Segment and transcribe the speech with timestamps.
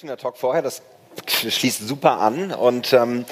[0.00, 0.80] Schöner Talk vorher, das
[1.26, 3.24] schließt super an und ähm,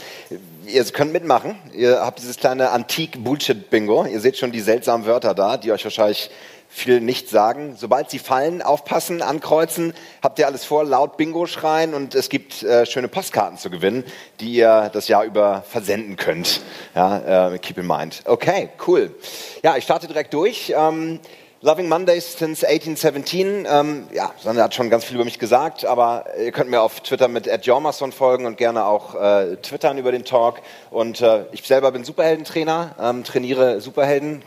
[0.66, 1.56] ihr könnt mitmachen.
[1.72, 4.06] Ihr habt dieses kleine Antik-Bullshit-Bingo.
[4.06, 6.28] Ihr seht schon die seltsamen Wörter da, die euch wahrscheinlich
[6.68, 7.76] viel nicht sagen.
[7.78, 12.64] Sobald sie fallen, aufpassen, ankreuzen, habt ihr alles vor, laut Bingo schreien und es gibt
[12.64, 14.02] äh, schöne Postkarten zu gewinnen,
[14.40, 16.62] die ihr das Jahr über versenden könnt.
[16.96, 18.22] Ja, äh, keep in mind.
[18.24, 19.14] Okay, cool.
[19.62, 20.74] Ja, ich starte direkt durch.
[20.76, 21.20] Ähm,
[21.62, 23.66] Loving Mondays since 1817.
[23.66, 27.00] Ähm, ja, Sonne hat schon ganz viel über mich gesagt, aber ihr könnt mir auf
[27.00, 30.60] Twitter mit @jormason folgen und gerne auch äh, twittern über den Talk.
[30.90, 34.42] Und äh, ich selber bin Superheldentrainer, ähm, trainiere Superhelden,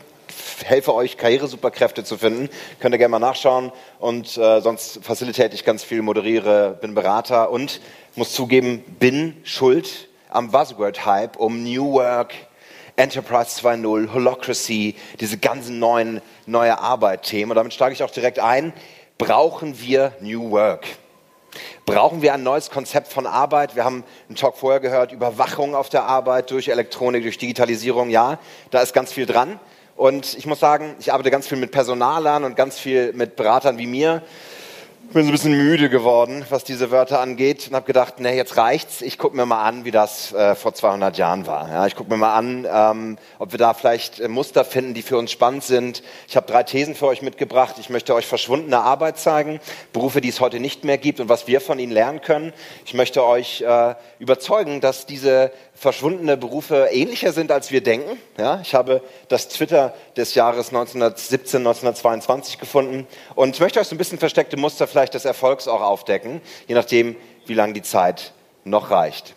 [0.64, 2.48] helfe euch Karriere-Superkräfte zu finden.
[2.78, 3.72] Könnt ihr gerne mal nachschauen.
[3.98, 7.80] Und äh, sonst facilitate ich ganz viel, moderiere, bin Berater und
[8.14, 12.34] muss zugeben, bin schuld am Buzzword-Hype um New Work,
[13.00, 17.50] Enterprise 2.0, Holocracy, diese ganzen neuen neue Arbeit-Themen.
[17.50, 18.74] Und damit steige ich auch direkt ein.
[19.16, 20.84] Brauchen wir New Work?
[21.86, 23.74] Brauchen wir ein neues Konzept von Arbeit?
[23.74, 28.10] Wir haben einen Talk vorher gehört, Überwachung auf der Arbeit durch Elektronik, durch Digitalisierung.
[28.10, 28.38] Ja,
[28.70, 29.58] da ist ganz viel dran.
[29.96, 33.78] Und ich muss sagen, ich arbeite ganz viel mit Personalern und ganz viel mit Beratern
[33.78, 34.22] wie mir
[35.12, 38.56] bin so ein bisschen müde geworden, was diese Wörter angeht und habe gedacht, nee, jetzt
[38.56, 39.00] reicht's.
[39.02, 41.68] Ich gucke mir mal an, wie das äh, vor 200 Jahren war.
[41.68, 45.02] Ja, ich gucke mir mal an, ähm, ob wir da vielleicht äh, Muster finden, die
[45.02, 46.04] für uns spannend sind.
[46.28, 47.74] Ich habe drei Thesen für euch mitgebracht.
[47.80, 49.58] Ich möchte euch verschwundene Arbeit zeigen,
[49.92, 52.52] Berufe, die es heute nicht mehr gibt und was wir von ihnen lernen können.
[52.86, 55.50] Ich möchte euch äh, überzeugen, dass diese
[55.80, 58.18] verschwundene Berufe ähnlicher sind, als wir denken.
[58.36, 63.98] Ja, ich habe das Twitter des Jahres 1917, 1922 gefunden und möchte euch so ein
[63.98, 68.90] bisschen versteckte Muster vielleicht des Erfolgs auch aufdecken, je nachdem, wie lange die Zeit noch
[68.90, 69.34] reicht.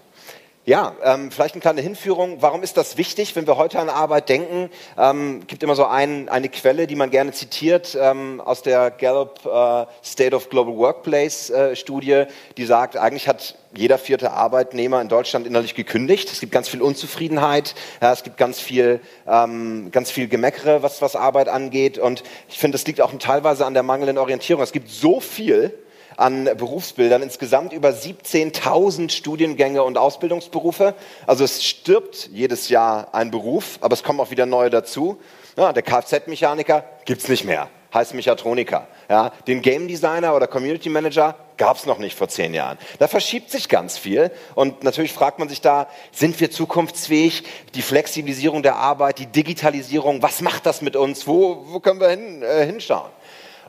[0.66, 2.38] Ja, ähm, vielleicht eine kleine Hinführung.
[2.42, 4.70] Warum ist das wichtig, wenn wir heute an Arbeit denken?
[4.98, 9.46] Ähm, gibt immer so ein, eine Quelle, die man gerne zitiert ähm, aus der Gallup
[9.46, 12.24] äh, State of Global Workplace äh, Studie,
[12.56, 16.32] die sagt, eigentlich hat jeder vierte Arbeitnehmer in Deutschland innerlich gekündigt.
[16.32, 21.02] Es gibt ganz viel Unzufriedenheit, ja, es gibt ganz viel, ähm, ganz viel Gemeckere, was,
[21.02, 21.98] was Arbeit angeht.
[21.98, 24.64] Und ich finde, das liegt auch teilweise an der mangelnden Orientierung.
[24.64, 25.78] Es gibt so viel,
[26.18, 30.96] an Berufsbildern, insgesamt über 17.000 Studiengänge und Ausbildungsberufe.
[31.28, 35.18] Also es stirbt jedes Jahr ein Beruf, aber es kommen auch wieder neue dazu.
[35.58, 38.88] Ja, der Kfz-Mechaniker gibt's nicht mehr, heißt Mechatroniker.
[39.10, 42.78] Ja, den Game Designer oder Community Manager gab's noch nicht vor zehn Jahren.
[43.00, 47.44] Da verschiebt sich ganz viel und natürlich fragt man sich da, sind wir zukunftsfähig?
[47.76, 51.28] Die Flexibilisierung der Arbeit, die Digitalisierung, was macht das mit uns?
[51.28, 53.12] Wo, wo können wir hin, äh, hinschauen?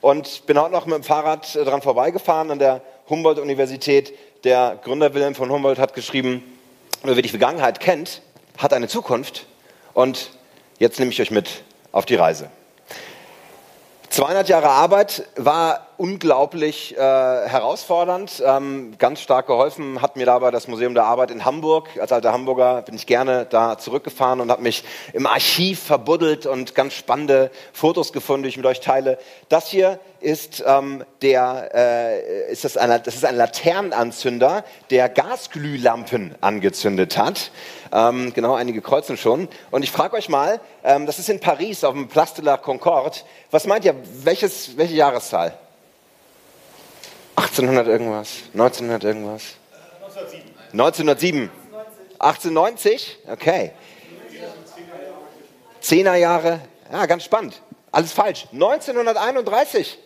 [0.05, 4.13] Und bin heute noch mit dem Fahrrad äh, dran vorbeigefahren an der Humboldt-Universität.
[4.45, 6.43] Der Gründer Wilhelm von Humboldt hat geschrieben,
[7.03, 8.21] wer die Vergangenheit kennt,
[8.59, 9.47] hat eine Zukunft.
[9.95, 10.33] Und
[10.79, 12.51] jetzt nehme ich euch mit auf die Reise.
[14.11, 18.43] 200 Jahre Arbeit war unglaublich äh, herausfordernd.
[18.45, 21.89] Ähm, ganz stark geholfen hat mir dabei das Museum der Arbeit in Hamburg.
[22.01, 26.75] Als alter Hamburger bin ich gerne da zurückgefahren und habe mich im Archiv verbuddelt und
[26.75, 29.19] ganz spannende Fotos gefunden, die ich mit euch teile.
[29.49, 36.35] Das hier ist ähm, der, äh, ist das, ein, das ist ein Laternenanzünder, der Gasglühlampen
[36.41, 37.51] angezündet hat.
[37.93, 39.49] Ähm, genau, einige kreuzen schon.
[39.71, 42.57] Und ich frage euch mal, ähm, das ist in Paris auf dem Place de la
[42.57, 43.19] Concorde.
[43.51, 45.59] Was meint ihr, welches, welche Jahreszahl?
[47.37, 49.43] 1800 irgendwas, 1900 irgendwas?
[50.73, 51.51] 1907.
[51.51, 51.51] 1907.
[52.19, 53.19] 1890?
[53.31, 53.73] Okay.
[55.81, 57.61] Zehner Jahre, ja, ganz spannend.
[57.93, 58.47] Alles falsch.
[58.53, 59.99] 1931.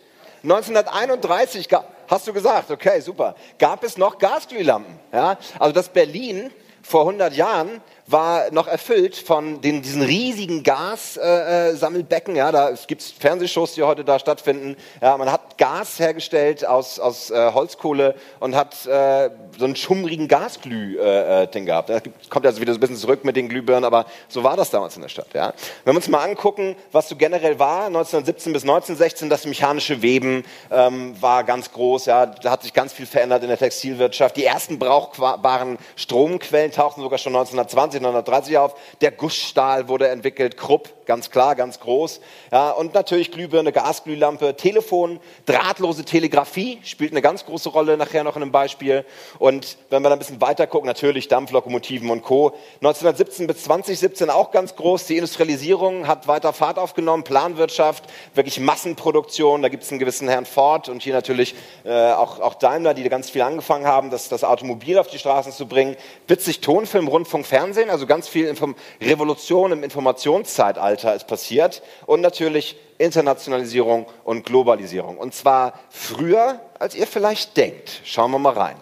[0.43, 1.67] 1931
[2.07, 3.35] hast du gesagt, okay, super.
[3.57, 4.99] Gab es noch Gasglühlampen?
[5.11, 6.51] Ja, also das Berlin
[6.81, 12.35] vor 100 Jahren war noch erfüllt von den, diesen riesigen Gassammelbecken.
[12.35, 14.75] Äh, ja, da gibt es Fernsehshows, die heute da stattfinden.
[15.01, 20.27] Ja, man hat Gas hergestellt aus, aus äh, Holzkohle und hat äh, so einen schummrigen
[20.27, 21.89] Gasglüh-Ding äh, äh gehabt.
[21.89, 21.99] Da
[22.29, 24.95] kommt also wieder so ein bisschen zurück mit den Glühbirnen, aber so war das damals
[24.95, 25.27] in der Stadt.
[25.33, 25.53] Ja.
[25.83, 30.43] Wenn wir uns mal angucken, was so generell war, 1917 bis 1916, das mechanische Weben
[30.71, 32.07] ähm, war ganz groß.
[32.07, 32.25] Ja.
[32.25, 34.35] Da hat sich ganz viel verändert in der Textilwirtschaft.
[34.37, 38.75] Die ersten brauchbaren Stromquellen tauchten sogar schon 1920 1930 auf.
[39.01, 42.21] Der Gussstahl wurde entwickelt, Krupp, ganz klar, ganz groß.
[42.51, 48.35] Ja, und natürlich Glühbirne, Gasglühlampe, Telefon, drahtlose Telegrafie spielt eine ganz große Rolle, nachher noch
[48.35, 49.05] in einem Beispiel.
[49.39, 52.53] Und wenn wir dann ein bisschen weiter gucken, natürlich Dampflokomotiven und Co.
[52.81, 55.05] 1917 bis 2017 auch ganz groß.
[55.05, 58.03] Die Industrialisierung hat weiter Fahrt aufgenommen, Planwirtschaft,
[58.35, 59.61] wirklich Massenproduktion.
[59.61, 61.55] Da gibt es einen gewissen Herrn Ford und hier natürlich
[61.85, 65.51] äh, auch, auch Daimler, die ganz viel angefangen haben, das, das Automobil auf die Straßen
[65.51, 65.95] zu bringen.
[66.27, 68.53] Witzig Tonfilm, Rundfunk, Fernsehen, also ganz viel
[69.01, 71.81] Revolution im Informationszeitalter ist passiert.
[72.05, 75.17] Und natürlich Internationalisierung und Globalisierung.
[75.17, 78.01] Und zwar früher, als ihr vielleicht denkt.
[78.03, 78.75] Schauen wir mal rein.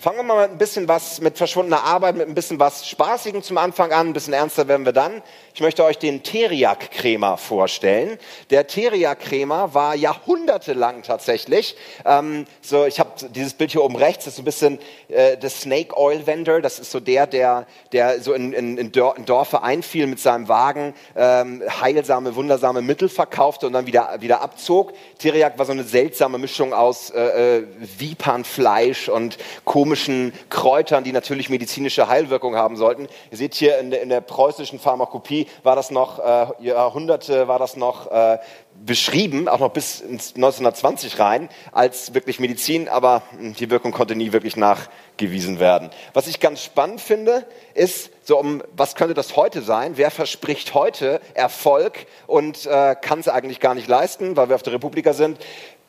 [0.00, 3.42] Fangen wir mal mit ein bisschen was mit verschwundener Arbeit, mit ein bisschen was Spaßigem
[3.42, 5.20] zum Anfang an, ein bisschen ernster werden wir dann.
[5.52, 8.18] Ich möchte euch den Teriak-Cremer vorstellen.
[8.50, 11.76] Der Teriak-Cremer war jahrhundertelang tatsächlich.
[12.04, 14.78] Ähm, so, ich habe dieses Bild hier oben rechts, das ist so ein bisschen
[15.08, 16.60] äh, der Snake Oil Vendor.
[16.60, 20.94] Das ist so der, der, der so in, in, in Dörfer einfiel mit seinem Wagen,
[21.16, 23.08] ähm, heilsame, wundersame Mittel
[23.56, 24.92] verkaufte und dann wieder, wieder abzog.
[25.18, 27.66] Teriak war so eine seltsame Mischung aus äh, äh,
[27.98, 33.08] Vipernfleisch und komischen Kräutern, die natürlich medizinische Heilwirkung haben sollten.
[33.30, 37.58] Ihr seht hier in der, in der preußischen Pharmakopie war das noch, äh, Jahrhunderte war
[37.58, 38.38] das noch äh,
[38.84, 44.14] beschrieben, auch noch bis ins 1920 rein, als wirklich Medizin, aber hm, die Wirkung konnte
[44.14, 45.90] nie wirklich nachgewiesen werden.
[46.12, 49.92] Was ich ganz spannend finde, ist, so um, was könnte das heute sein?
[49.94, 54.64] Wer verspricht heute Erfolg und äh, kann es eigentlich gar nicht leisten, weil wir auf
[54.64, 55.38] der Republika sind?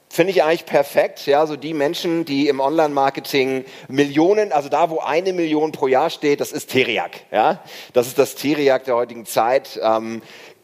[0.08, 5.00] Finde ich eigentlich perfekt, ja, so die Menschen, die im Online-Marketing Millionen, also da, wo
[5.00, 7.60] eine Million pro Jahr steht, das ist Teriak, ja.
[7.94, 9.80] Das ist das Teriak der heutigen Zeit.
[9.82, 10.22] Ähm,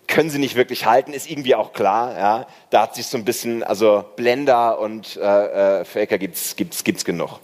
[0.08, 2.48] können sie nicht wirklich halten, ist irgendwie auch klar, ja.
[2.70, 7.04] Da hat sich so ein bisschen, also Blender und äh, äh, Faker gibt's, gibt's, gibt's
[7.04, 7.40] genug.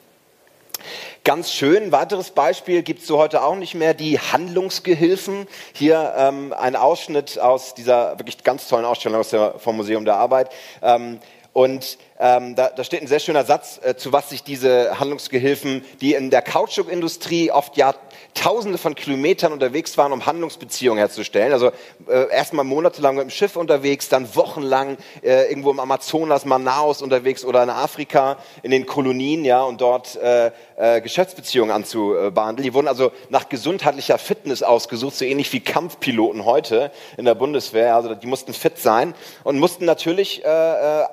[1.26, 5.48] Ganz schön, weiteres Beispiel gibt es so heute auch nicht mehr, die Handlungsgehilfen.
[5.74, 10.16] Hier ähm, ein Ausschnitt aus dieser wirklich ganz tollen Ausstellung aus der, vom Museum der
[10.16, 10.50] Arbeit.
[10.82, 11.20] Ähm,
[11.52, 15.86] und ähm, da, da steht ein sehr schöner Satz, äh, zu was sich diese Handlungsgehilfen,
[16.02, 17.96] die in der Kautschukindustrie oft ja
[18.34, 21.52] Tausende von Kilometern unterwegs waren, um Handlungsbeziehungen herzustellen.
[21.52, 21.72] Also
[22.08, 27.44] äh, erstmal monatelang mit dem Schiff unterwegs, dann wochenlang äh, irgendwo im Amazonas, Manaus unterwegs
[27.44, 32.64] oder in Afrika, in den Kolonien, ja, und dort äh, äh, Geschäftsbeziehungen anzubehandeln.
[32.64, 37.96] Die wurden also nach gesundheitlicher Fitness ausgesucht, so ähnlich wie Kampfpiloten heute in der Bundeswehr.
[37.96, 41.06] Also die mussten fit sein und mussten natürlich äh, äh,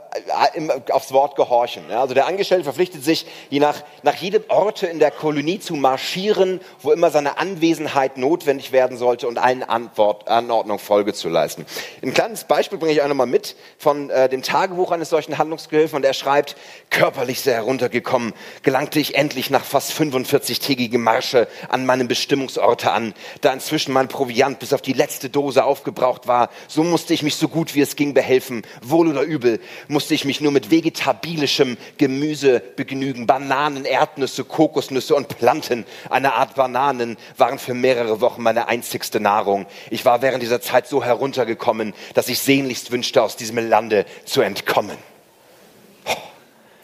[0.54, 1.90] im, aufs Wort gehorchen.
[1.90, 6.60] Also der Angestellte verpflichtet sich, je nach, nach jedem Orte in der Kolonie zu marschieren,
[6.80, 11.66] wo immer seine Anwesenheit notwendig werden sollte und allen Antwort, Anordnungen Folge zu leisten.
[12.02, 15.96] Ein kleines Beispiel bringe ich auch nochmal mit von äh, dem Tagebuch eines solchen Handlungsgehilfen
[15.96, 16.56] und er schreibt,
[16.88, 18.32] körperlich sehr heruntergekommen,
[18.62, 23.12] gelangte ich endlich nach fast 45-tägigem Marsche an meinem Bestimmungsorte an.
[23.42, 27.36] Da inzwischen mein Proviant bis auf die letzte Dose aufgebraucht war, so musste ich mich
[27.36, 31.76] so gut wie es ging behelfen, wohl oder übel, musste ich mich nur mit vegetabilischem
[31.98, 38.68] Gemüse begnügen, Bananen, Erdnüsse, Kokosnüsse und Planten, eine Art Bananen waren für mehrere Wochen meine
[38.68, 39.66] einzigste Nahrung.
[39.90, 44.42] Ich war während dieser Zeit so heruntergekommen, dass ich sehnlichst wünschte, aus diesem Lande zu
[44.42, 44.96] entkommen.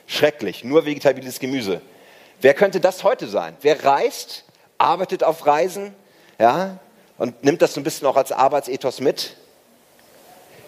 [0.07, 1.81] Schrecklich, nur vegetabiles Gemüse.
[2.41, 3.57] Wer könnte das heute sein?
[3.61, 4.45] Wer reist,
[4.79, 5.95] arbeitet auf Reisen,
[6.41, 6.79] ja,
[7.19, 9.37] und nimmt das so ein bisschen auch als Arbeitsethos mit?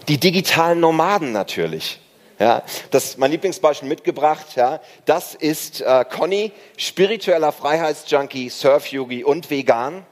[0.07, 1.99] Die digitalen Nomaden natürlich.
[2.45, 4.55] Ja, das mein Lieblingsbeispiel mitgebracht.
[4.55, 10.05] Ja, das ist äh, Conny, spiritueller Freiheitsjunkie, Surfyogi und vegan.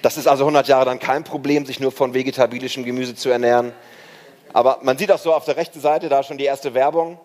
[0.00, 3.74] Das ist also 100 Jahre dann kein Problem, sich nur von vegetabilischem Gemüse zu ernähren.
[4.54, 7.20] Aber man sieht auch so auf der rechten Seite da schon die erste Werbung.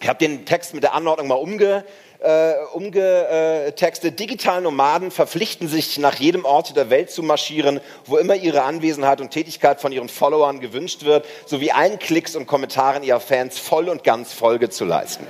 [0.00, 1.84] Ich habe den Text mit der Anordnung mal umge,
[2.20, 4.18] äh, umgetextet.
[4.18, 9.20] Digitale Nomaden verpflichten sich, nach jedem Ort der Welt zu marschieren, wo immer ihre Anwesenheit
[9.20, 13.88] und Tätigkeit von ihren Followern gewünscht wird, sowie allen Klicks und Kommentaren ihrer Fans voll
[13.88, 15.26] und ganz Folge zu leisten.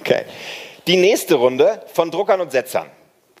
[0.00, 0.24] Okay.
[0.86, 2.86] Die nächste Runde von Druckern und Setzern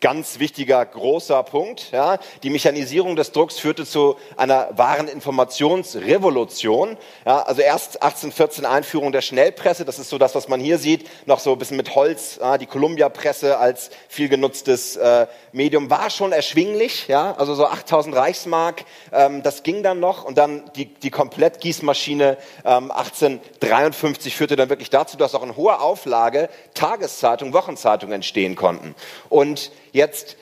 [0.02, 1.92] ganz wichtiger, großer Punkt.
[1.92, 2.18] Ja.
[2.42, 6.98] Die Mechanisierung des Drucks führte zu einer wahren Informationsrevolution.
[7.24, 11.08] Ja, also erst 1814 Einführung der Schnellpresse, das ist so das, was man hier sieht,
[11.26, 12.38] noch so ein bisschen mit Holz.
[12.40, 18.16] Ja, die Columbia-Presse als viel genutztes äh, Medium war schon erschwinglich, ja, also so 8000
[18.16, 24.68] Reichsmark, ähm, das ging dann noch und dann die, die Komplettgießmaschine ähm, 1853 führte dann
[24.68, 28.96] wirklich dazu, dass auch in hoher Auflage Tageszeitungen, Wochenzeitungen entstehen konnten.
[29.28, 30.36] Und jetzt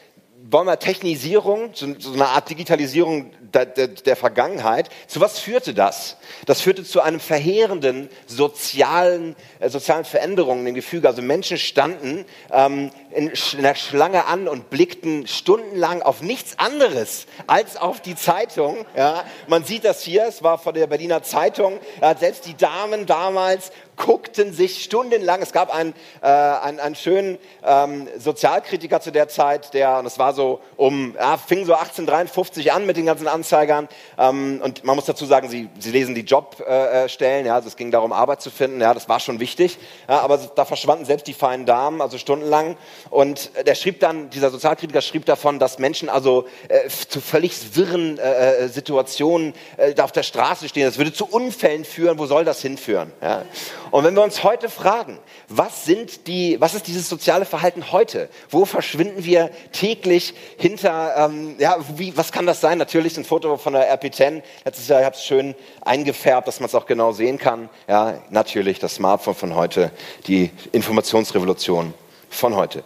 [0.50, 4.88] wollen wir Technisierung, so, eine Art Digitalisierung der, der, der, Vergangenheit.
[5.06, 6.16] Zu was führte das?
[6.46, 11.08] Das führte zu einem verheerenden sozialen, äh, sozialen Veränderungen im Gefüge.
[11.08, 17.26] Also Menschen standen ähm, in, in der Schlange an und blickten stundenlang auf nichts anderes
[17.46, 18.86] als auf die Zeitung.
[18.96, 21.78] Ja, man sieht das hier, es war von der Berliner Zeitung.
[22.00, 27.38] Ja, selbst die Damen damals guckten sich stundenlang, es gab einen, äh, einen, einen schönen
[27.62, 32.72] ähm, Sozialkritiker zu der Zeit, der, und es war so um, ja, fing so 1853
[32.72, 33.88] an mit den ganzen Anzeigern.
[34.18, 37.76] Ähm, und man muss dazu sagen, sie, sie lesen die Jobstellen, äh, ja, also es
[37.76, 39.78] ging darum, Arbeit zu finden, ja, das war schon wichtig,
[40.08, 42.76] ja, aber da verschwanden selbst die feinen Damen, also stundenlang.
[43.10, 48.18] Und der schrieb dann, dieser Sozialkritiker schrieb davon, dass Menschen also äh, zu völlig wirren
[48.18, 52.24] äh, äh Situationen äh, da auf der Straße stehen, das würde zu Unfällen führen, wo
[52.24, 53.12] soll das hinführen?
[53.20, 53.44] Ja?
[53.90, 55.18] Und wenn wir uns heute fragen,
[55.48, 58.28] was, sind die, was ist dieses soziale Verhalten heute?
[58.48, 62.78] Wo verschwinden wir täglich hinter, ähm, ja, wie, was kann das sein?
[62.78, 64.42] Natürlich ein Foto von der RP10.
[64.64, 67.68] Letztes Jahr, ich habe es schön eingefärbt, dass man es auch genau sehen kann.
[67.88, 69.90] Ja, natürlich das Smartphone von heute,
[70.26, 71.94] die Informationsrevolution
[72.28, 72.84] von heute.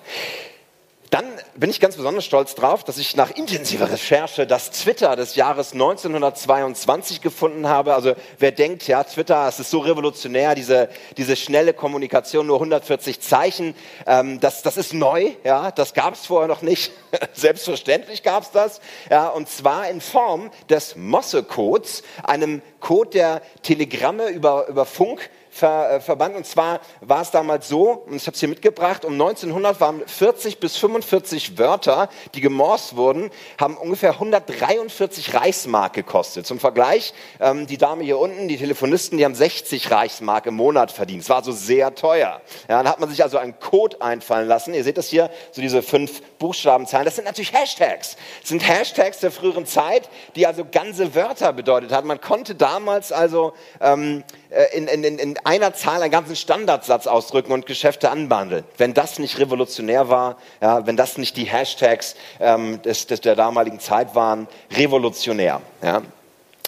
[1.15, 5.37] Dann bin ich ganz besonders stolz drauf, dass ich nach intensiver Recherche das Twitter des
[5.37, 7.95] Jahres 1922 gefunden habe.
[7.95, 13.21] Also wer denkt, ja, Twitter, es ist so revolutionär, diese, diese schnelle Kommunikation, nur 140
[13.21, 13.77] Zeichen,
[14.09, 16.91] ähm, das, das ist neu, ja, das gab es vorher noch nicht.
[17.33, 24.31] Selbstverständlich gab es das, ja, und zwar in Form des Mosse-Codes, einem Code, der Telegramme
[24.31, 26.37] über, über Funk ver, äh, verbannt.
[26.37, 30.03] Und zwar war es damals so, und ich habe es hier mitgebracht, um 1900 waren
[30.07, 36.47] 40 bis 45 Wörter, die gemorst wurden, haben ungefähr 143 Reichsmark gekostet.
[36.47, 40.91] Zum Vergleich, ähm, die Dame hier unten, die Telefonisten, die haben 60 Reichsmark im Monat
[40.91, 41.23] verdient.
[41.23, 42.41] Es war also sehr teuer.
[42.69, 44.75] Ja, dann hat man sich also einen Code einfallen lassen.
[44.75, 47.05] Ihr seht das hier, so diese fünf Buchstabenzahlen.
[47.05, 48.17] Das sind natürlich Hashtags.
[48.41, 52.09] Das sind Hashtags der früheren Zeit, die also ganze Wörter bedeutet haben.
[52.09, 57.53] Man konnte damals also ähm, äh, in, in, in einer Zahl einen ganzen Standardsatz ausdrücken
[57.53, 58.65] und Geschäfte anbandeln.
[58.79, 63.37] Wenn das nicht revolutionär war, ja, wenn das nicht die Hashtags ähm, des, des, der
[63.37, 65.61] damaligen Zeit waren, revolutionär.
[65.83, 66.03] Ja.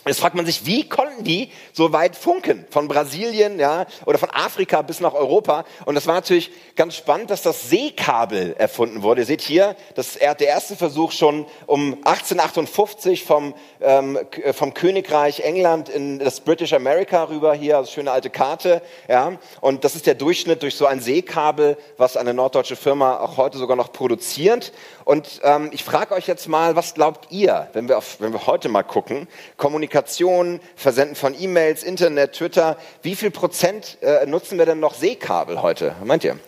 [0.07, 2.65] Jetzt fragt man sich, wie konnten die so weit funken?
[2.71, 5.65] Von Brasilien, ja, oder von Afrika bis nach Europa.
[5.85, 9.23] Und das war natürlich ganz spannend, dass das Seekabel erfunden wurde.
[9.23, 14.17] Ihr seht hier, das ist der erste Versuch schon um 1858 vom, ähm,
[14.53, 19.33] vom Königreich England in das British America rüber hier, also schöne alte Karte, ja.
[19.61, 23.59] Und das ist der Durchschnitt durch so ein Seekabel, was eine norddeutsche Firma auch heute
[23.59, 24.73] sogar noch produziert.
[25.05, 28.47] Und ähm, ich frage euch jetzt mal, was glaubt ihr, wenn wir, auf, wenn wir
[28.47, 32.77] heute mal gucken, Kommunikation Kommunikation, Versenden von E-Mails, Internet, Twitter.
[33.01, 35.97] Wie viel Prozent äh, nutzen wir denn noch Seekabel heute?
[36.05, 36.39] Meint ihr?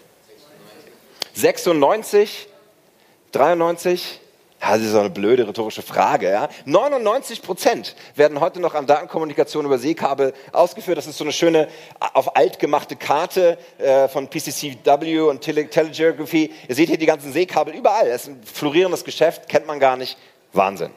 [1.33, 2.47] 96?
[3.33, 4.21] 93?
[4.61, 6.31] Ja, das ist so eine blöde rhetorische Frage.
[6.31, 6.51] Ja?
[6.67, 10.99] 99 Prozent werden heute noch an Datenkommunikation über Seekabel ausgeführt.
[10.99, 11.69] Das ist so eine schöne
[12.01, 16.53] auf alt gemachte Karte äh, von PCCW und Tele Telegeography.
[16.69, 18.09] Ihr seht hier die ganzen Seekabel überall.
[18.09, 20.19] Es ist ein florierendes Geschäft, kennt man gar nicht.
[20.53, 20.91] Wahnsinn.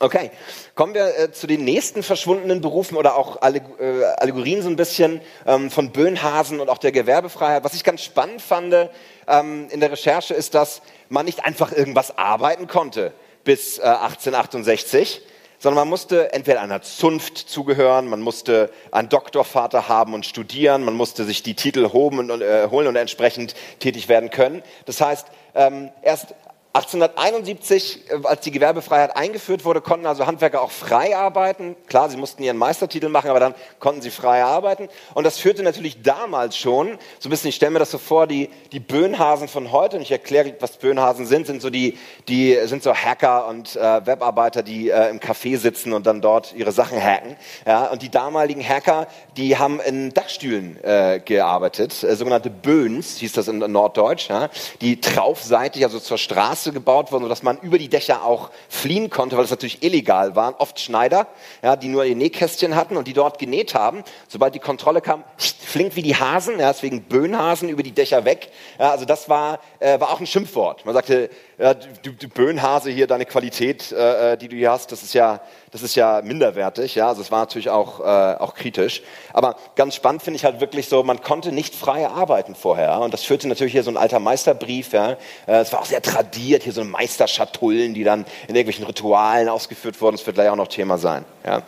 [0.00, 0.30] Okay,
[0.76, 4.76] kommen wir äh, zu den nächsten verschwundenen Berufen oder auch Alleg äh, Allegorien so ein
[4.76, 7.64] bisschen ähm, von Böhnhasen und auch der Gewerbefreiheit.
[7.64, 8.88] Was ich ganz spannend fand
[9.26, 13.12] ähm, in der Recherche ist, dass man nicht einfach irgendwas arbeiten konnte
[13.42, 15.20] bis äh, 1868,
[15.58, 20.94] sondern man musste entweder einer Zunft zugehören, man musste einen Doktorvater haben und studieren, man
[20.94, 24.62] musste sich die Titel holen und, äh, holen und entsprechend tätig werden können.
[24.86, 25.26] Das heißt,
[25.56, 26.34] ähm, erst
[26.74, 31.76] 1871, äh, als die Gewerbefreiheit eingeführt wurde, konnten also Handwerker auch frei arbeiten.
[31.86, 34.88] Klar, sie mussten ihren Meistertitel machen, aber dann konnten sie frei arbeiten.
[35.14, 38.26] Und das führte natürlich damals schon, so ein bisschen, ich stelle mir das so vor,
[38.26, 41.96] die, die Böhnhasen von heute, und ich erkläre, was Böhnhasen sind, sind so die,
[42.28, 46.54] die sind so Hacker und äh, Webarbeiter, die äh, im Café sitzen und dann dort
[46.54, 47.36] ihre Sachen hacken.
[47.66, 49.06] Ja, und die damaligen Hacker,
[49.38, 54.50] die haben in Dachstühlen äh, gearbeitet, äh, sogenannte Böhns, hieß das in Norddeutsch, ja,
[54.82, 59.10] die traufseitig, also zur Straße Straße gebaut worden, sodass man über die Dächer auch fliehen
[59.10, 60.54] konnte, weil es natürlich illegal waren.
[60.58, 61.28] Oft Schneider,
[61.62, 64.02] ja, die nur ihr Nähkästchen hatten und die dort genäht haben.
[64.26, 68.50] Sobald die Kontrolle kam, flink wie die Hasen, ja, deswegen Böhnhasen über die Dächer weg.
[68.78, 70.84] Ja, also das war, äh, war auch ein Schimpfwort.
[70.84, 74.92] Man sagte, ja, du, du Böhnhase hier, deine Qualität, äh, äh, die du hier hast,
[74.92, 75.40] das ist ja,
[75.72, 76.94] das ist ja minderwertig.
[76.94, 79.02] Ja, also es war natürlich auch, äh, auch kritisch.
[79.32, 83.00] Aber ganz spannend finde ich halt wirklich so, man konnte nicht frei arbeiten vorher.
[83.00, 84.92] Und das führte natürlich hier so ein alter Meisterbrief.
[84.92, 85.12] Ja.
[85.46, 90.00] Äh, es war auch sehr tradiert, hier so Meisterschatullen, die dann in irgendwelchen Ritualen ausgeführt
[90.00, 90.16] wurden.
[90.16, 91.24] Das wird gleich auch noch Thema sein.
[91.44, 91.62] Ja.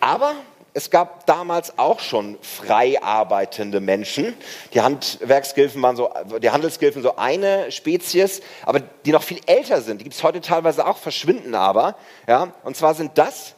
[0.00, 0.34] Aber
[0.72, 4.34] es gab damals auch schon frei arbeitende Menschen.
[4.72, 6.10] Die Handwerksgilfen waren so,
[6.40, 10.00] die Handelsgilfen so eine Spezies, aber die noch viel älter sind.
[10.00, 11.96] Die gibt es heute teilweise auch, verschwinden aber.
[12.28, 13.54] Ja, und zwar sind das,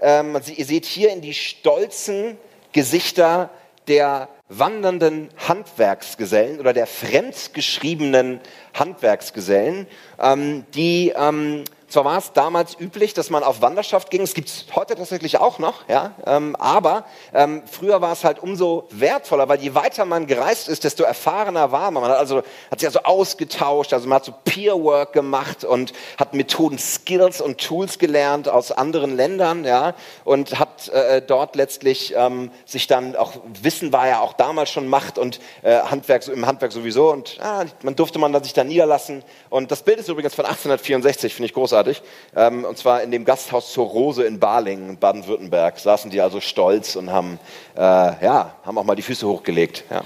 [0.00, 2.36] ähm, ihr seht hier in die stolzen
[2.72, 3.50] Gesichter
[3.88, 8.40] der wandernden Handwerksgesellen oder der fremdgeschriebenen
[8.74, 9.86] Handwerksgesellen,
[10.20, 14.48] ähm, die ähm, zwar war es damals üblich, dass man auf Wanderschaft ging, es gibt
[14.48, 19.48] es heute tatsächlich auch noch, ja, ähm, aber ähm, früher war es halt umso wertvoller,
[19.48, 22.02] weil je weiter man gereist ist, desto erfahrener war man.
[22.02, 26.34] Man hat also hat sich also ausgetauscht, also man hat so Peerwork gemacht und hat
[26.34, 32.50] Methoden, Skills und Tools gelernt aus anderen Ländern, ja, und hat äh, dort letztlich ähm,
[32.64, 36.72] sich dann auch Wissen war ja auch damals schon Macht und äh, Handwerk im Handwerk
[36.72, 40.44] sowieso und ah, man durfte man sich da niederlassen und das Bild ist übrigens von
[40.44, 41.75] 1864, finde ich großartig.
[42.34, 46.96] Ähm, und zwar in dem Gasthaus zur Rose in Balingen, Baden-Württemberg, saßen die also stolz
[46.96, 47.38] und haben,
[47.76, 49.84] äh, ja, haben auch mal die Füße hochgelegt.
[49.90, 50.02] Ja.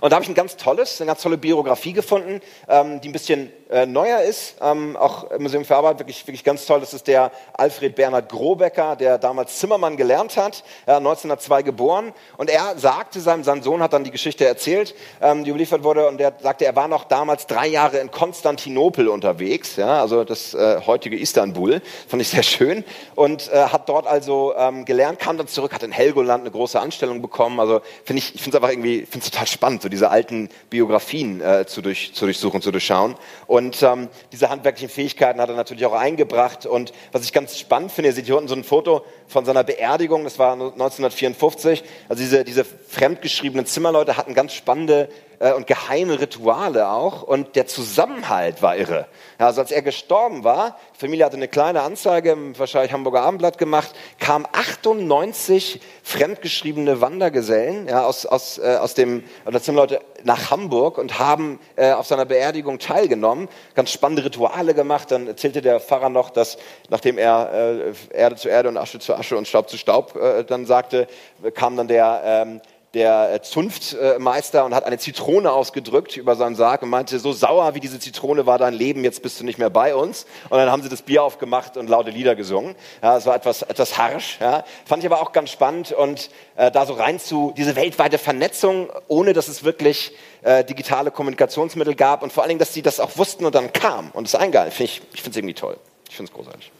[0.00, 3.12] Und da habe ich ein ganz tolles, eine ganz tolle Biografie gefunden, ähm, die ein
[3.12, 6.80] bisschen äh, neuer ist, ähm, auch im Museum für Arbeit, wirklich, wirklich ganz toll.
[6.80, 12.12] Das ist der Alfred Bernhard Grobecker, der damals Zimmermann gelernt hat, äh, 1902 geboren.
[12.36, 16.06] Und er sagte seinem, sein Sohn hat dann die Geschichte erzählt, ähm, die überliefert wurde,
[16.08, 20.54] und er sagte, er war noch damals drei Jahre in Konstantinopel unterwegs, ja, also das
[20.54, 25.38] äh, heutige Istanbul, fand ich sehr schön, und äh, hat dort also ähm, gelernt, kam
[25.38, 27.58] dann zurück, hat in Helgoland eine große Anstellung bekommen.
[27.58, 31.40] Also finde ich, ich finde es einfach irgendwie, finde total spannend, so diese alten Biografien
[31.40, 33.16] äh, zu, durch, zu durchsuchen, zu durchschauen.
[33.46, 36.66] Und ähm, diese handwerklichen Fähigkeiten hat er natürlich auch eingebracht.
[36.66, 39.64] Und was ich ganz spannend finde, ihr seht hier unten so ein Foto von seiner
[39.64, 41.82] Beerdigung, das war 1954.
[42.08, 45.08] Also diese, diese fremdgeschriebenen Zimmerleute hatten ganz spannende
[45.38, 49.06] äh, und geheime Rituale auch und der Zusammenhalt war irre.
[49.38, 53.58] Also als er gestorben war, die Familie hatte eine kleine Anzeige im wahrscheinlich Hamburger Abendblatt
[53.58, 60.98] gemacht, kamen 98 fremdgeschriebene Wandergesellen ja, aus, aus, äh, aus dem, oder Zimmerleute nach Hamburg
[60.98, 65.10] und haben äh, auf seiner Beerdigung teilgenommen, ganz spannende Rituale gemacht.
[65.10, 69.14] Dann erzählte der Pfarrer noch, dass nachdem er äh, Erde zu Erde und Asche zu
[69.14, 71.06] Asche und Staub zu Staub äh, dann sagte,
[71.54, 72.60] kam dann der ähm,
[72.94, 77.74] der äh, Zunftmeister und hat eine Zitrone ausgedrückt über seinen Sarg und meinte, so sauer
[77.74, 80.26] wie diese Zitrone war dein Leben, jetzt bist du nicht mehr bei uns.
[80.48, 82.74] Und dann haben sie das Bier aufgemacht und laute Lieder gesungen.
[83.02, 84.38] Ja, es war etwas, etwas harsch.
[84.40, 84.64] Ja.
[84.84, 88.90] Fand ich aber auch ganz spannend und äh, da so rein zu, diese weltweite Vernetzung,
[89.08, 90.12] ohne dass es wirklich
[90.42, 93.72] äh, digitale Kommunikationsmittel gab und vor allen Dingen, dass sie das auch wussten und dann
[93.72, 94.72] kam und es eingehalten.
[94.72, 95.76] Find ich ich finde es irgendwie toll.
[96.08, 96.72] Ich finde es großartig.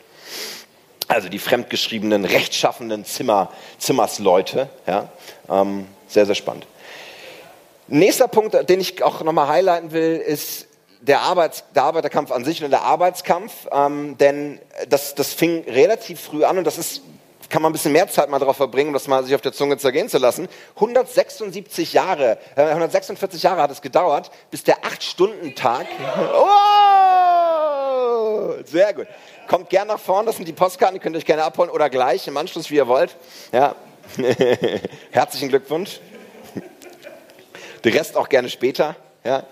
[1.08, 5.08] Also die fremdgeschriebenen, rechtschaffenden Zimmer, Zimmersleute, ja,
[5.48, 6.66] ähm, sehr, sehr spannend.
[7.88, 10.66] Nächster Punkt, den ich auch nochmal highlighten will, ist
[11.00, 13.52] der, Arbeits-, der Arbeiterkampf an sich und der Arbeitskampf.
[13.70, 17.02] Ähm, denn das, das fing relativ früh an und das ist
[17.48, 19.52] kann man ein bisschen mehr Zeit mal darauf verbringen, um das mal sich auf der
[19.52, 20.48] Zunge zergehen zu lassen.
[20.74, 25.86] 176 Jahre, äh, 146 Jahre hat es gedauert, bis der 8-Stunden-Tag.
[28.18, 29.06] Oh, sehr gut.
[29.46, 31.88] Kommt gern nach vorne, das sind die Postkarten, die könnt ihr euch gerne abholen oder
[31.88, 33.16] gleich im Anschluss, wie ihr wollt.
[33.52, 33.74] Ja.
[35.10, 36.00] Herzlichen Glückwunsch.
[37.84, 38.96] Der Rest auch gerne später.
[39.24, 39.44] Ja.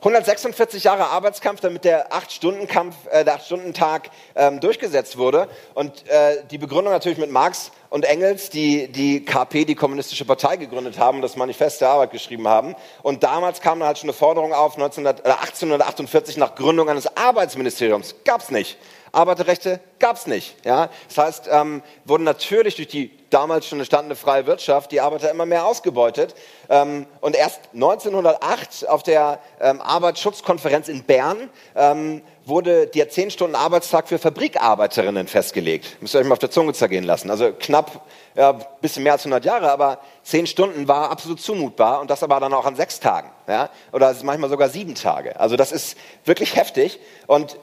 [0.00, 5.48] 146 Jahre Arbeitskampf, damit der 8-Stunden-Kampf, äh, der 8-Stunden-Tag ähm, durchgesetzt wurde.
[5.74, 10.56] Und äh, die Begründung natürlich mit Marx und Engels, die die KP, die Kommunistische Partei,
[10.56, 12.76] gegründet haben und das Manifest der Arbeit geschrieben haben.
[13.02, 17.16] Und damals kam dann halt schon eine Forderung auf, 1900, äh, 1848 nach Gründung eines
[17.16, 18.14] Arbeitsministeriums.
[18.24, 18.78] Gab's nicht.
[19.12, 20.56] Arbeiterrechte gab's nicht.
[20.64, 20.90] Ja?
[21.08, 25.46] Das heißt, ähm, wurden natürlich durch die damals schon entstandene freie Wirtschaft die Arbeiter immer
[25.46, 26.34] mehr ausgebeutet.
[26.68, 33.54] Ähm, und erst 1908 auf der ähm, Arbeitsschutzkonferenz in Bern ähm, wurde der 10 Stunden
[33.54, 36.00] Arbeitstag für Fabrikarbeiterinnen festgelegt.
[36.00, 37.30] Müsst ihr euch mal auf der Zunge zergehen lassen.
[37.30, 42.10] Also knapp, ja, bisschen mehr als 100 Jahre, aber 10 Stunden war absolut zumutbar und
[42.10, 43.30] das aber dann auch an sechs Tagen.
[43.46, 43.68] Ja?
[43.92, 45.38] Oder manchmal sogar sieben Tage.
[45.38, 46.98] Also das ist wirklich heftig.
[47.26, 47.58] Und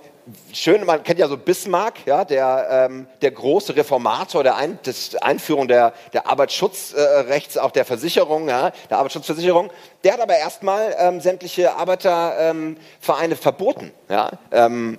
[0.51, 5.15] schön, man kennt ja so Bismarck, ja, der, ähm, der große Reformator der Ein des
[5.15, 9.71] Einführung der, der Arbeitsschutzrechts, äh, auch der Versicherung, ja, der Arbeitsschutzversicherung.
[10.03, 14.97] Der hat aber erstmal ähm, sämtliche Arbeitervereine ähm, verboten, ja, ähm,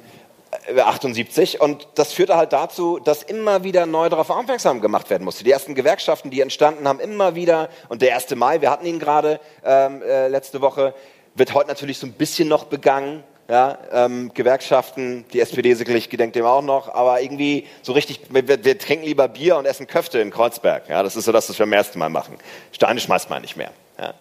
[0.75, 5.45] 78 und das führte halt dazu, dass immer wieder neu darauf aufmerksam gemacht werden musste.
[5.45, 8.35] Die ersten Gewerkschaften, die entstanden, haben immer wieder und der 1.
[8.37, 10.95] Mai, wir hatten ihn gerade ähm, äh, letzte Woche,
[11.35, 16.35] wird heute natürlich so ein bisschen noch begangen, ja, ähm, Gewerkschaften, die SPD sicherlich gedenkt
[16.35, 20.19] dem auch noch, aber irgendwie so richtig, wir, wir, trinken lieber Bier und essen Köfte
[20.19, 20.89] in Kreuzberg.
[20.89, 22.39] Ja, das ist so das, was wir beim ersten Mal machen.
[22.73, 23.71] Steine schmeißt man nicht mehr.
[23.99, 24.15] Ja.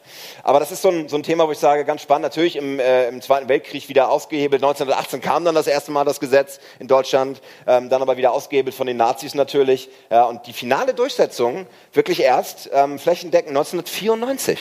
[0.43, 2.23] Aber das ist so ein, so ein Thema, wo ich sage, ganz spannend.
[2.23, 4.63] Natürlich im, äh, im Zweiten Weltkrieg wieder ausgehebelt.
[4.63, 8.75] 1918 kam dann das erste Mal das Gesetz in Deutschland, ähm, dann aber wieder ausgehebelt
[8.75, 9.89] von den Nazis natürlich.
[10.09, 14.59] Ja, und die finale Durchsetzung wirklich erst ähm, flächendeckend 1994.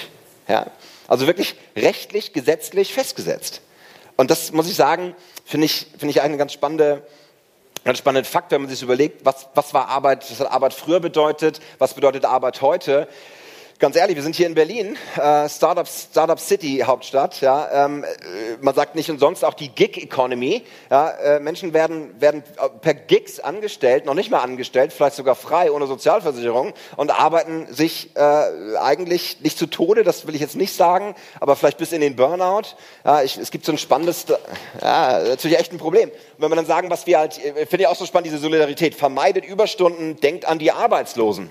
[0.49, 0.67] Ja.
[1.07, 3.61] Also wirklich rechtlich, gesetzlich festgesetzt.
[4.17, 7.07] Und das muss ich sagen, finde ich, finde ich eine ganz spannende,
[7.85, 11.01] ganz spannenden Fakt, wenn man sich überlegt, was, was war Arbeit, was hat Arbeit früher
[11.01, 13.09] bedeutet, was bedeutet Arbeit heute.
[13.85, 17.43] Ganz ehrlich, wir sind hier in Berlin, äh, Startup, Startup City Hauptstadt.
[17.43, 18.07] Ja, ähm, äh,
[18.63, 20.63] man sagt nicht umsonst auch die Gig Economy.
[20.91, 22.43] Ja, äh, Menschen werden, werden
[22.81, 28.17] per Gigs angestellt, noch nicht mal angestellt, vielleicht sogar frei, ohne Sozialversicherung und arbeiten sich
[28.17, 32.01] äh, eigentlich nicht zu Tode, das will ich jetzt nicht sagen, aber vielleicht bis in
[32.01, 32.69] den Burnout.
[33.05, 34.25] Ja, ich, es gibt so ein spannendes,
[34.81, 36.09] ja, natürlich echt ein Problem.
[36.09, 38.39] Und wenn wir dann sagen, was wir halt, äh, finde ich auch so spannend, diese
[38.39, 41.51] Solidarität, vermeidet Überstunden, denkt an die Arbeitslosen.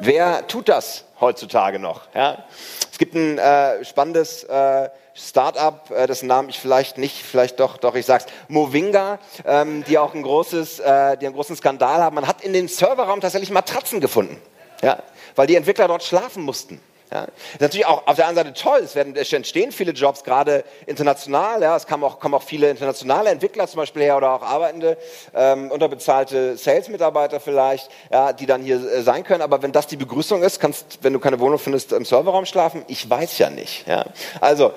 [0.00, 2.02] Wer tut das heutzutage noch?
[2.14, 2.44] Ja?
[2.90, 7.76] Es gibt ein äh, spannendes äh, Start-up, äh, dessen Namen ich vielleicht nicht, vielleicht doch,
[7.76, 12.14] doch, ich sag's, Movinga, ähm, die auch ein großes, äh, die einen großen Skandal haben.
[12.14, 14.40] Man hat in den Serverraum tatsächlich Matratzen gefunden,
[14.82, 15.02] ja?
[15.34, 16.80] weil die Entwickler dort schlafen mussten.
[17.10, 17.24] Ja.
[17.52, 20.64] Ist natürlich auch auf der anderen Seite toll, es, werden, es entstehen viele Jobs, gerade
[20.86, 21.62] international.
[21.62, 21.76] Ja.
[21.76, 24.98] Es kommen auch, kommen auch viele internationale Entwickler zum Beispiel her oder auch arbeitende,
[25.34, 29.42] ähm, unterbezahlte Sales-Mitarbeiter vielleicht, ja, die dann hier äh, sein können.
[29.42, 32.84] Aber wenn das die Begrüßung ist, kannst, wenn du keine Wohnung findest, im Serverraum schlafen?
[32.88, 33.86] Ich weiß ja nicht.
[33.86, 34.04] Ja.
[34.40, 34.72] Also,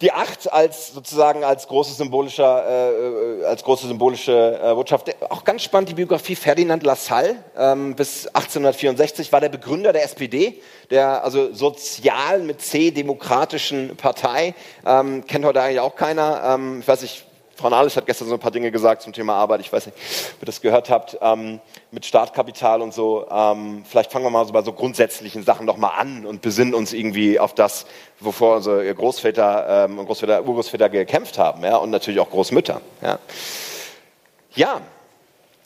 [0.00, 2.90] die Acht als sozusagen als große symbolischer,
[3.40, 5.14] äh, als große symbolische äh, Botschaft.
[5.30, 7.36] Auch ganz spannend die Biografie Ferdinand Lassalle.
[7.56, 14.54] Ähm, bis 1864 war der Begründer der SPD, der also sozial mit C demokratischen Partei.
[14.84, 16.42] Ähm, kennt heute eigentlich auch keiner.
[16.44, 17.25] Ähm, ich weiß nicht,
[17.56, 19.60] Frau Nahles hat gestern so ein paar Dinge gesagt zum Thema Arbeit.
[19.60, 19.96] Ich weiß nicht,
[20.36, 21.58] ob ihr das gehört habt, ähm,
[21.90, 23.26] mit Startkapital und so.
[23.30, 26.92] Ähm, vielleicht fangen wir mal so bei so grundsätzlichen Sachen nochmal an und besinnen uns
[26.92, 27.86] irgendwie auf das,
[28.20, 32.82] wovor unsere Großväter ähm, und Großväter, Urgroßväter gekämpft haben, ja, und natürlich auch Großmütter.
[33.00, 33.18] Ja,
[34.54, 34.80] ja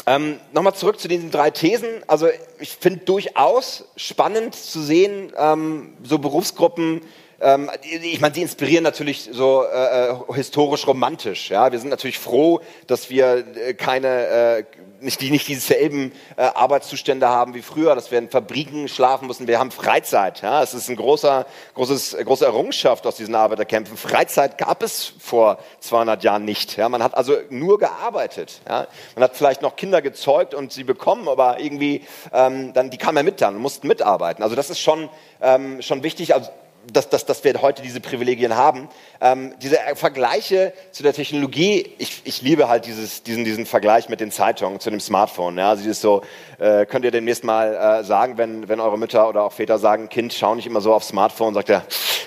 [0.07, 1.89] ähm, nochmal zurück zu diesen drei Thesen.
[2.07, 2.29] Also
[2.61, 7.03] ich finde durchaus spannend zu sehen, ähm, so Berufsgruppen,
[7.41, 11.51] ähm, ich meine, sie inspirieren natürlich so äh, äh, historisch romantisch.
[11.51, 14.65] Ja, wir sind natürlich froh, dass wir äh, keine äh,
[15.01, 19.47] nicht, die, nicht dieselben äh, Arbeitszustände haben wie früher, dass wir in Fabriken schlafen müssen.
[19.47, 20.43] Wir haben Freizeit.
[20.43, 23.97] Ja, es ist eine großer, großes, große Errungenschaft aus diesen Arbeiterkämpfen.
[23.97, 26.77] Freizeit gab es vor 200 Jahren nicht.
[26.77, 28.61] Ja, man hat also nur gearbeitet.
[28.69, 32.99] Ja, man hat vielleicht noch Kinder gezeugt und sie bekommen, aber irgendwie ähm, dann die
[32.99, 34.43] kamen ja mit dann, mussten mitarbeiten.
[34.43, 35.09] Also das ist schon
[35.41, 36.35] ähm, schon wichtig.
[36.35, 36.51] Also
[36.93, 38.89] dass, dass, dass wir heute diese Privilegien haben.
[39.21, 44.21] Ähm, diese Vergleiche zu der Technologie, ich, ich liebe halt dieses, diesen, diesen Vergleich mit
[44.21, 45.59] den Zeitungen zu dem Smartphone.
[45.59, 46.23] Ja, also ist so,
[46.59, 50.09] äh, könnt ihr demnächst mal äh, sagen, wenn, wenn eure Mütter oder auch Väter sagen,
[50.09, 51.85] Kind, schau nicht immer so aufs Smartphone, sagt er,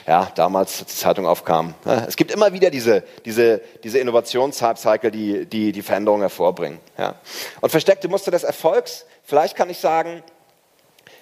[0.07, 1.73] ja, damals, als die Zeitung aufkam.
[1.85, 6.79] Ja, es gibt immer wieder diese, diese, diese Innovationscycle, die, die die Veränderungen hervorbringen.
[6.97, 7.15] Ja.
[7.61, 10.23] Und versteckte Muster des Erfolgs, vielleicht kann ich sagen,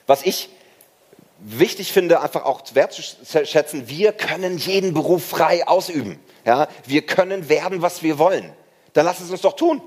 [0.08, 0.50] was ich
[1.42, 6.20] wichtig finde, einfach auch wertzuschätzen, wir können jeden Beruf frei ausüben.
[6.46, 8.52] Ja, wir können werden, was wir wollen.
[8.94, 9.82] Dann lass es uns doch tun.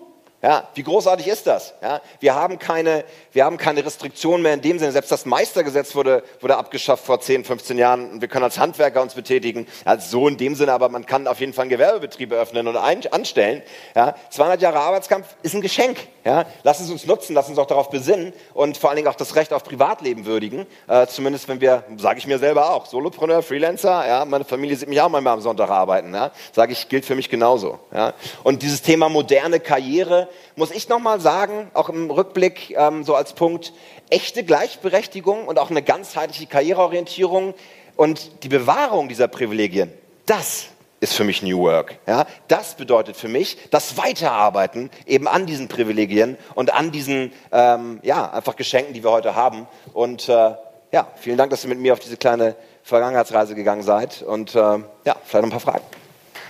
[0.45, 1.73] Ja, wie großartig ist das?
[1.81, 4.93] Ja, wir, haben keine, wir haben keine Restriktionen mehr in dem Sinne.
[4.93, 8.21] Selbst das Meistergesetz wurde, wurde abgeschafft vor 10, 15 Jahren.
[8.21, 9.67] Wir können als Handwerker uns betätigen.
[9.87, 12.77] Also so in dem Sinne, aber man kann auf jeden Fall einen Gewerbebetrieb eröffnen und
[12.77, 13.63] ein, anstellen.
[13.97, 15.97] Ja, 200 Jahre Arbeitskampf ist ein Geschenk.
[16.27, 19.15] Ja, lass es uns nutzen, lass uns auch darauf besinnen und vor allen Dingen auch
[19.15, 20.67] das Recht auf Privatleben würdigen.
[20.89, 24.89] Äh, zumindest wenn wir, sage ich mir selber auch, Solopreneur, Freelancer, ja, meine Familie sieht
[24.89, 26.15] mich auch manchmal am Sonntag arbeiten.
[26.15, 27.79] Ja, sage ich, gilt für mich genauso.
[27.95, 28.13] Ja.
[28.43, 33.33] Und dieses Thema moderne Karriere, muss ich nochmal sagen, auch im Rückblick ähm, so als
[33.35, 33.73] Punkt,
[34.11, 37.55] echte Gleichberechtigung und auch eine ganzheitliche Karriereorientierung
[37.97, 39.93] und die Bewahrung dieser Privilegien,
[40.27, 40.67] das
[41.01, 41.99] ist für mich New Work.
[42.07, 42.27] Ja?
[42.49, 48.31] Das bedeutet für mich das Weiterarbeiten eben an diesen Privilegien und an diesen ähm, ja,
[48.31, 49.69] einfach Geschenken, die wir heute haben.
[49.93, 50.55] Und äh,
[50.93, 54.23] ja, vielen Dank, dass ihr mit mir auf diese kleine Vergangenheitsreise gegangen seid.
[54.23, 55.85] Und äh, ja, vielleicht noch ein paar Fragen.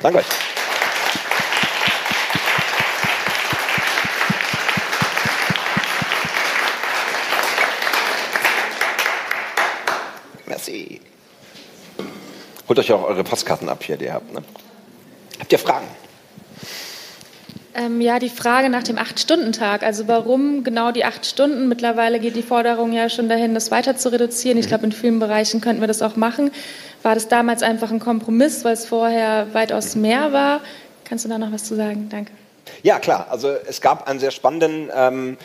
[0.00, 0.53] Danke euch.
[12.68, 14.32] Holt euch auch eure Postkarten ab hier, die ihr habt.
[14.32, 14.42] Ne?
[15.38, 15.86] Habt ihr Fragen?
[17.74, 19.82] Ähm, ja, die Frage nach dem Acht-Stunden-Tag.
[19.82, 21.68] Also warum genau die acht Stunden?
[21.68, 24.58] Mittlerweile geht die Forderung ja schon dahin, das weiter zu reduzieren.
[24.58, 24.68] Ich mhm.
[24.68, 26.52] glaube, in vielen Bereichen könnten wir das auch machen.
[27.02, 30.60] War das damals einfach ein Kompromiss, weil es vorher weitaus mehr war?
[31.04, 32.08] Kannst du da noch was zu sagen?
[32.10, 32.32] Danke.
[32.82, 33.26] Ja, klar.
[33.28, 34.90] Also es gab einen sehr spannenden...
[34.94, 35.36] Ähm,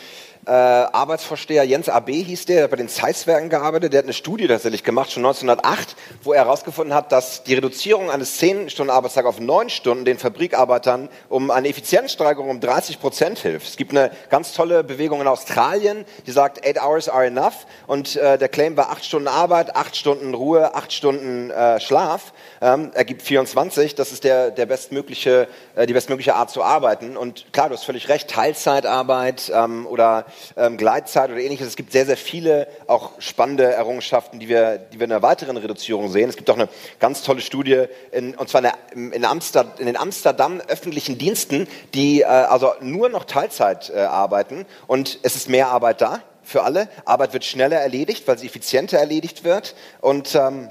[0.46, 4.14] äh, Arbeitsvorsteher Jens AB hieß der, der hat bei den Zeisswerken gearbeitet, der hat eine
[4.14, 9.38] Studie tatsächlich gemacht, schon 1908, wo er herausgefunden hat, dass die Reduzierung eines 10-Stunden-Arbeitstags auf
[9.38, 13.68] 9 Stunden den Fabrikarbeitern um eine Effizienzsteigerung um 30 Prozent hilft.
[13.68, 17.66] Es gibt eine ganz tolle Bewegung in Australien, die sagt, 8 hours are enough.
[17.86, 22.32] Und äh, der Claim war 8 Stunden Arbeit, 8 Stunden Ruhe, 8 Stunden äh, Schlaf,
[22.62, 27.16] ähm, ergibt 24, das ist der, der bestmögliche, äh, die bestmögliche Art zu arbeiten.
[27.16, 30.24] Und klar, du hast völlig recht, Teilzeitarbeit ähm, oder
[30.56, 31.68] ähm, Gleitzeit oder ähnliches.
[31.68, 35.56] Es gibt sehr, sehr viele auch spannende Errungenschaften, die wir, die wir in einer weiteren
[35.56, 36.28] Reduzierung sehen.
[36.28, 38.62] Es gibt auch eine ganz tolle Studie, in, und zwar
[38.92, 44.00] in, in, Amsterdam, in den Amsterdam öffentlichen Diensten, die äh, also nur noch Teilzeit äh,
[44.00, 46.88] arbeiten und es ist mehr Arbeit da für alle.
[47.04, 50.68] Arbeit wird schneller erledigt, weil sie effizienter erledigt wird und ähm,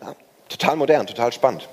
[0.49, 1.69] total modern, total spannend.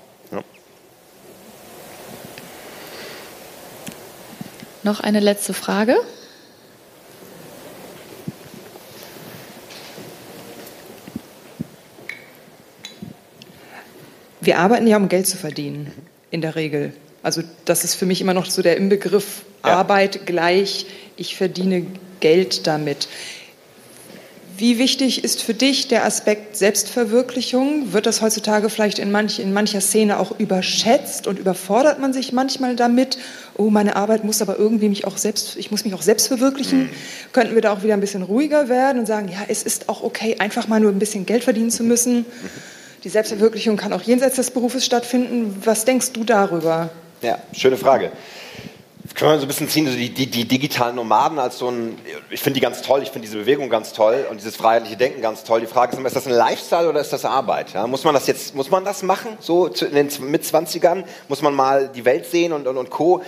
[4.87, 5.97] Noch eine letzte Frage.
[14.47, 15.91] Wir arbeiten ja, um Geld zu verdienen,
[16.31, 16.93] in der Regel.
[17.21, 19.73] Also das ist für mich immer noch so der Inbegriff ja.
[19.73, 20.85] Arbeit gleich,
[21.17, 21.85] ich verdiene
[22.21, 23.09] Geld damit.
[24.55, 27.91] Wie wichtig ist für dich der Aspekt Selbstverwirklichung?
[27.91, 32.31] Wird das heutzutage vielleicht in, manch, in mancher Szene auch überschätzt und überfordert man sich
[32.31, 33.17] manchmal damit?
[33.57, 36.83] Oh, meine Arbeit muss aber irgendwie mich auch selbst, ich muss mich auch selbst verwirklichen.
[36.83, 36.89] Mhm.
[37.33, 40.03] Könnten wir da auch wieder ein bisschen ruhiger werden und sagen, ja, es ist auch
[40.03, 42.25] okay, einfach mal nur ein bisschen Geld verdienen zu müssen.
[43.07, 45.61] Die Selbstverwirklichung kann auch jenseits des Berufes stattfinden.
[45.63, 46.89] Was denkst du darüber?
[47.21, 48.11] Ja, schöne Frage
[49.17, 51.97] können wir so ein bisschen ziehen, also die, die, die digitalen Nomaden als so ein,
[52.29, 55.21] ich finde die ganz toll, ich finde diese Bewegung ganz toll und dieses freiheitliche Denken
[55.21, 55.59] ganz toll.
[55.59, 57.73] Die Frage ist immer, ist das ein Lifestyle oder ist das Arbeit?
[57.73, 61.03] Ja, muss man das jetzt, muss man das machen, so in den Mitzwanzigern?
[61.29, 63.23] Muss man mal die Welt sehen und, und, und Co.?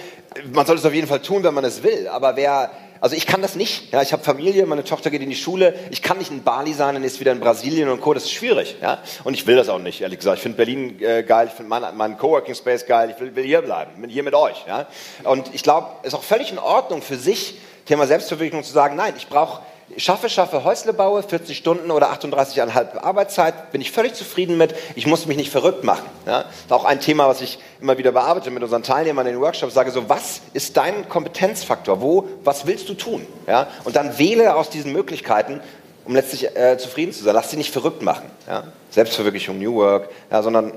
[0.54, 2.70] Man sollte es auf jeden Fall tun, wenn man es will, aber wer
[3.02, 3.94] also ich kann das nicht.
[3.94, 5.74] Ja, ich habe Familie, meine Tochter geht in die Schule.
[5.90, 8.14] Ich kann nicht in Bali sein und ist wieder in Brasilien und Co.
[8.14, 8.76] Das ist schwierig.
[8.82, 9.00] Ja?
[9.24, 10.38] Und ich will das auch nicht, ehrlich gesagt.
[10.38, 13.14] Ich finde Berlin äh, geil, ich finde meinen mein Coworking Space geil.
[13.16, 14.66] Ich will, will hier bleiben, bin hier mit euch.
[14.68, 14.88] Ja?
[15.24, 18.96] Und ich glaube, es ist auch völlig in Ordnung für sich, Thema Selbstverwirklichung zu sagen,
[18.96, 19.64] nein, ich brauche
[19.97, 24.75] schaffe, schaffe, Häusle baue, 40 Stunden oder 38,5 Arbeitszeit, bin ich völlig zufrieden mit.
[24.95, 26.06] Ich muss mich nicht verrückt machen.
[26.25, 26.45] Ja?
[26.69, 29.73] Auch ein Thema, was ich immer wieder bearbeite mit unseren Teilnehmern in den Workshops.
[29.73, 32.02] Sage so, was ist dein Kompetenzfaktor?
[32.02, 33.25] Wo, was willst du tun?
[33.47, 33.67] Ja?
[33.84, 35.62] Und dann wähle aus diesen Möglichkeiten,
[36.06, 37.36] um letztlich äh, zufrieden zu sein.
[37.36, 38.30] Lass dich nicht verrückt machen.
[38.47, 38.63] Ja?
[38.91, 40.73] Selbstverwirklichung, New Work, ja, sondern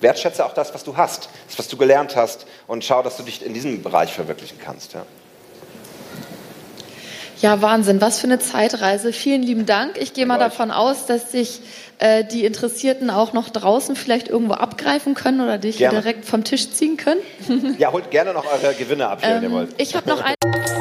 [0.00, 3.22] wertschätze auch das, was du hast, das, was du gelernt hast und schau, dass du
[3.22, 4.94] dich in diesem Bereich verwirklichen kannst.
[4.94, 5.04] Ja.
[7.40, 9.12] Ja, Wahnsinn, was für eine Zeitreise.
[9.12, 9.96] Vielen lieben Dank.
[9.98, 11.60] Ich gehe mal davon aus, dass sich
[11.98, 16.70] äh, die Interessierten auch noch draußen vielleicht irgendwo abgreifen können oder dich direkt vom Tisch
[16.70, 17.20] ziehen können.
[17.78, 19.70] ja, holt gerne noch eure Gewinne ab, wenn ähm, ihr wollt.
[19.78, 20.34] Ich habe noch ein